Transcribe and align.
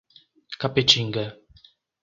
Capetinga 0.59 1.23